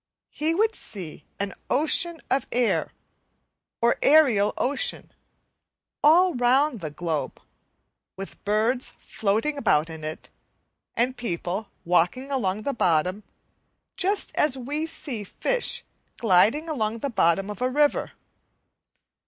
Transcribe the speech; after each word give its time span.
He 0.31 0.55
would 0.55 0.73
see 0.73 1.25
an 1.39 1.53
ocean 1.69 2.23
of 2.31 2.47
air, 2.51 2.91
or 3.83 3.99
aerial 4.01 4.51
ocean, 4.57 5.11
all 6.03 6.33
round 6.33 6.79
the 6.79 6.89
globe, 6.89 7.39
with 8.17 8.43
birds 8.43 8.95
floating 8.97 9.59
about 9.59 9.91
in 9.91 10.03
it, 10.03 10.31
and 10.95 11.15
people 11.15 11.69
walking 11.85 12.31
along 12.31 12.63
the 12.63 12.73
bottom, 12.73 13.21
just 13.95 14.33
as 14.35 14.57
we 14.57 14.87
see 14.87 15.23
fish 15.23 15.83
gliding 16.17 16.67
along 16.67 16.97
the 16.97 17.11
bottom 17.11 17.51
of 17.51 17.61
a 17.61 17.69
river. 17.69 18.13